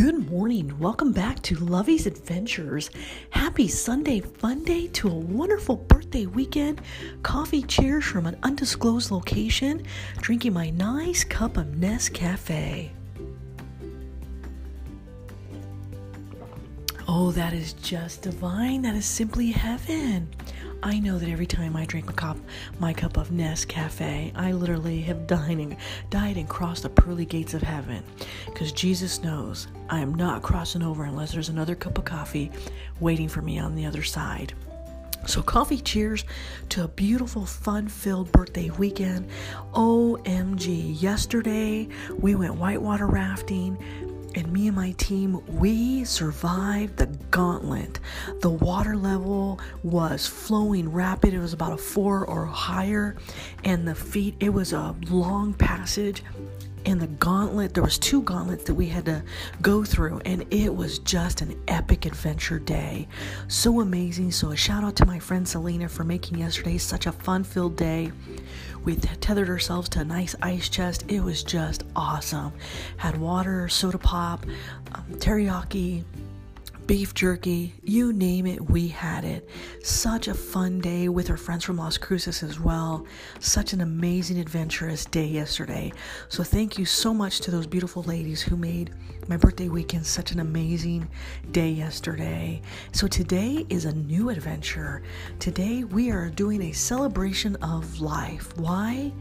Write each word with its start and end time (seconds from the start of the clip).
morning. 0.00 0.78
Welcome 0.78 1.12
back 1.12 1.42
to 1.42 1.56
Lovey's 1.56 2.06
Adventures. 2.06 2.88
Happy 3.28 3.68
Sunday 3.68 4.20
fun 4.20 4.64
day 4.64 4.86
to 4.86 5.08
a 5.08 5.14
wonderful 5.14 5.76
birthday 5.76 6.24
weekend. 6.24 6.80
Coffee 7.22 7.60
cheers 7.64 8.06
from 8.06 8.24
an 8.24 8.38
undisclosed 8.42 9.10
location, 9.10 9.84
drinking 10.16 10.54
my 10.54 10.70
nice 10.70 11.22
cup 11.22 11.58
of 11.58 11.66
Nescafe. 11.66 12.88
Oh, 17.06 17.30
that 17.32 17.52
is 17.52 17.74
just 17.74 18.22
divine. 18.22 18.80
That 18.80 18.94
is 18.94 19.04
simply 19.04 19.50
heaven. 19.50 20.30
I 20.82 20.98
know 20.98 21.18
that 21.18 21.28
every 21.28 21.46
time 21.46 21.76
I 21.76 21.84
drink 21.84 22.06
my 22.06 22.12
cup, 22.12 22.38
my 22.78 22.94
cup 22.94 23.18
of 23.18 23.28
Nescafe, 23.30 24.32
I 24.34 24.52
literally 24.52 25.02
have 25.02 25.26
and, 25.26 25.76
died 26.08 26.38
and 26.38 26.48
crossed 26.48 26.84
the 26.84 26.88
pearly 26.88 27.26
gates 27.26 27.52
of 27.52 27.60
heaven. 27.60 28.02
Because 28.46 28.72
Jesus 28.72 29.22
knows 29.22 29.66
I 29.90 30.00
am 30.00 30.14
not 30.14 30.42
crossing 30.42 30.82
over 30.82 31.04
unless 31.04 31.32
there's 31.32 31.50
another 31.50 31.74
cup 31.74 31.98
of 31.98 32.06
coffee 32.06 32.50
waiting 32.98 33.28
for 33.28 33.42
me 33.42 33.58
on 33.58 33.74
the 33.74 33.84
other 33.84 34.02
side. 34.02 34.54
So, 35.26 35.42
coffee 35.42 35.80
cheers 35.80 36.24
to 36.70 36.84
a 36.84 36.88
beautiful, 36.88 37.44
fun 37.44 37.88
filled 37.88 38.32
birthday 38.32 38.70
weekend. 38.70 39.28
OMG. 39.74 41.00
Yesterday, 41.00 41.88
we 42.18 42.34
went 42.34 42.54
whitewater 42.54 43.06
rafting 43.06 43.76
and 44.34 44.52
me 44.52 44.68
and 44.68 44.76
my 44.76 44.92
team, 44.92 45.42
we 45.58 46.04
survived 46.04 46.96
the 46.96 47.06
gauntlet. 47.30 47.98
The 48.40 48.50
water 48.50 48.96
level 48.96 49.60
was 49.82 50.26
flowing 50.26 50.90
rapid. 50.92 51.34
It 51.34 51.38
was 51.40 51.52
about 51.52 51.72
a 51.72 51.76
four 51.76 52.24
or 52.26 52.46
higher, 52.46 53.16
and 53.64 53.86
the 53.86 53.94
feet, 53.94 54.36
it 54.40 54.50
was 54.50 54.72
a 54.72 54.94
long 55.08 55.54
passage. 55.54 56.22
And 56.86 57.00
the 57.00 57.06
gauntlet, 57.06 57.74
there 57.74 57.82
was 57.82 57.98
two 57.98 58.22
gauntlets 58.22 58.64
that 58.64 58.74
we 58.74 58.86
had 58.86 59.04
to 59.04 59.22
go 59.60 59.84
through, 59.84 60.20
and 60.24 60.44
it 60.50 60.74
was 60.74 60.98
just 61.00 61.40
an 61.42 61.60
epic 61.68 62.06
adventure 62.06 62.58
day. 62.58 63.06
So 63.48 63.80
amazing. 63.80 64.32
So 64.32 64.50
a 64.50 64.56
shout 64.56 64.82
out 64.82 64.96
to 64.96 65.06
my 65.06 65.18
friend 65.18 65.46
Selena 65.46 65.88
for 65.88 66.04
making 66.04 66.38
yesterday 66.38 66.78
such 66.78 67.06
a 67.06 67.12
fun-filled 67.12 67.76
day. 67.76 68.12
We 68.84 68.96
tethered 68.96 69.50
ourselves 69.50 69.90
to 69.90 70.00
a 70.00 70.04
nice 70.04 70.34
ice 70.40 70.70
chest. 70.70 71.04
It 71.08 71.20
was 71.20 71.42
just 71.42 71.84
awesome. 71.94 72.52
Had 72.96 73.20
water, 73.20 73.68
soda 73.68 73.98
pop, 73.98 74.46
um, 74.92 75.04
teriyaki, 75.16 76.02
beef 76.90 77.14
jerky, 77.14 77.72
you 77.84 78.12
name 78.12 78.48
it, 78.48 78.68
we 78.68 78.88
had 78.88 79.24
it. 79.24 79.48
Such 79.80 80.26
a 80.26 80.34
fun 80.34 80.80
day 80.80 81.08
with 81.08 81.30
our 81.30 81.36
friends 81.36 81.62
from 81.62 81.76
Las 81.76 81.96
Cruces 81.96 82.42
as 82.42 82.58
well. 82.58 83.06
Such 83.38 83.72
an 83.72 83.80
amazing, 83.80 84.40
adventurous 84.40 85.04
day 85.04 85.26
yesterday. 85.26 85.92
So, 86.30 86.42
thank 86.42 86.78
you 86.78 86.84
so 86.84 87.14
much 87.14 87.42
to 87.42 87.52
those 87.52 87.68
beautiful 87.68 88.02
ladies 88.02 88.42
who 88.42 88.56
made 88.56 88.92
my 89.28 89.36
birthday 89.36 89.68
weekend 89.68 90.04
such 90.04 90.32
an 90.32 90.40
amazing 90.40 91.08
day 91.52 91.70
yesterday. 91.70 92.60
So, 92.90 93.06
today 93.06 93.64
is 93.68 93.84
a 93.84 93.94
new 93.94 94.30
adventure. 94.30 95.04
Today, 95.38 95.84
we 95.84 96.10
are 96.10 96.28
doing 96.28 96.60
a 96.60 96.72
celebration 96.72 97.54
of 97.62 98.00
life. 98.00 98.52
Why? 98.58 99.12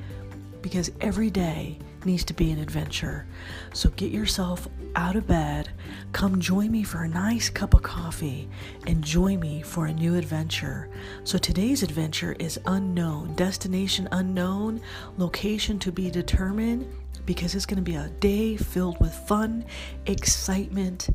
Because 0.61 0.91
every 1.01 1.29
day, 1.29 1.77
needs 2.05 2.23
to 2.25 2.33
be 2.33 2.51
an 2.51 2.59
adventure. 2.59 3.25
So 3.73 3.89
get 3.91 4.11
yourself 4.11 4.67
out 4.95 5.15
of 5.15 5.27
bed, 5.27 5.69
come 6.11 6.39
join 6.39 6.71
me 6.71 6.83
for 6.83 7.03
a 7.03 7.07
nice 7.07 7.49
cup 7.49 7.73
of 7.73 7.83
coffee, 7.83 8.49
and 8.87 9.03
join 9.03 9.39
me 9.39 9.61
for 9.61 9.85
a 9.85 9.93
new 9.93 10.15
adventure. 10.15 10.89
So 11.23 11.37
today's 11.37 11.83
adventure 11.83 12.35
is 12.39 12.59
unknown, 12.65 13.35
destination 13.35 14.07
unknown, 14.11 14.81
location 15.17 15.79
to 15.79 15.91
be 15.91 16.09
determined, 16.09 16.87
because 17.25 17.53
it's 17.53 17.65
going 17.65 17.83
to 17.83 17.83
be 17.83 17.95
a 17.95 18.09
day 18.19 18.57
filled 18.57 18.99
with 18.99 19.13
fun, 19.13 19.65
excitement, 20.07 21.09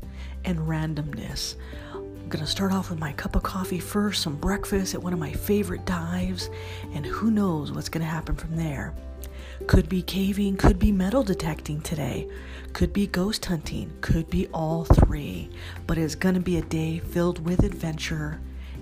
and 0.45 0.59
randomness. 0.59 1.55
I'm 1.93 2.29
going 2.29 2.43
to 2.43 2.49
start 2.49 2.71
off 2.71 2.89
with 2.89 2.99
my 2.99 3.11
cup 3.13 3.35
of 3.35 3.43
coffee 3.43 3.79
first, 3.79 4.23
some 4.23 4.35
breakfast 4.35 4.93
at 4.93 5.03
one 5.03 5.13
of 5.13 5.19
my 5.19 5.33
favorite 5.33 5.85
dives, 5.85 6.49
and 6.93 7.05
who 7.05 7.29
knows 7.31 7.71
what's 7.71 7.89
going 7.89 8.03
to 8.03 8.09
happen 8.09 8.35
from 8.35 8.55
there. 8.55 8.93
Could 9.67 9.89
be 9.89 10.01
caving, 10.01 10.57
could 10.57 10.77
be 10.77 10.91
metal 10.91 11.23
detecting 11.23 11.81
today, 11.81 12.27
could 12.73 12.93
be 12.93 13.07
ghost 13.07 13.45
hunting, 13.45 13.91
could 14.01 14.29
be 14.29 14.47
all 14.47 14.85
three. 14.85 15.49
But 15.87 15.97
it's 15.97 16.15
going 16.15 16.35
to 16.35 16.41
be 16.41 16.57
a 16.57 16.61
day 16.61 16.99
filled 16.99 17.43
with 17.43 17.63
adventure 17.63 18.39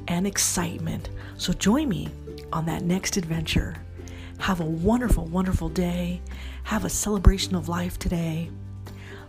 and 0.08 0.28
excitement. 0.28 1.10
So 1.38 1.54
join 1.54 1.90
me 1.90 2.10
on 2.52 2.66
that 2.66 2.84
next 2.84 3.18
adventure. 3.18 3.76
Have 4.40 4.60
a 4.60 4.66
wonderful, 4.66 5.26
wonderful 5.26 5.70
day. 5.70 6.22
Have 6.64 6.86
a 6.86 6.90
celebration 6.90 7.56
of 7.56 7.70
life 7.70 7.98
today. 7.98 8.50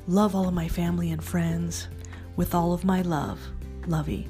Love 0.09 0.35
all 0.35 0.49
of 0.49 0.55
my 0.55 0.69
family 0.69 1.11
and 1.13 1.23
friends 1.23 1.89
with 2.37 2.55
all 2.55 2.73
of 2.73 2.85
my 2.85 3.03
love. 3.03 3.39
Lovey. 3.87 4.29